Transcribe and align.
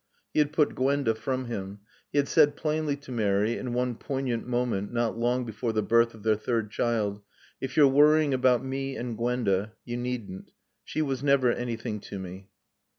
He 0.33 0.39
had 0.39 0.51
put 0.51 0.73
Gwenda 0.73 1.13
from 1.13 1.45
him. 1.45 1.81
He 2.11 2.17
had 2.17 2.27
said 2.27 2.55
plainly 2.55 2.95
to 2.95 3.11
Mary 3.11 3.55
(in 3.55 3.71
one 3.71 3.93
poignant 3.93 4.47
moment 4.47 4.91
not 4.91 5.15
long 5.15 5.45
before 5.45 5.73
the 5.73 5.83
birth 5.83 6.15
of 6.15 6.23
their 6.23 6.35
third 6.35 6.71
child), 6.71 7.21
"If 7.61 7.77
you're 7.77 7.87
worrying 7.87 8.33
about 8.33 8.65
me 8.65 8.95
and 8.95 9.15
Gwenda, 9.15 9.73
you 9.85 9.97
needn't. 9.97 10.53
She 10.83 11.03
was 11.03 11.21
never 11.21 11.51
anything 11.51 11.99
to 11.99 12.17
me." 12.17 12.49